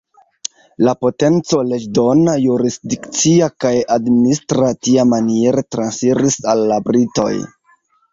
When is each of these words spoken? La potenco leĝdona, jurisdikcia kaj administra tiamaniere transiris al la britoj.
La 0.85 0.93
potenco 1.05 1.57
leĝdona, 1.71 2.33
jurisdikcia 2.43 3.49
kaj 3.65 3.73
administra 3.97 4.71
tiamaniere 4.87 5.65
transiris 5.77 6.39
al 6.55 6.65
la 6.73 6.81
britoj. 6.89 7.29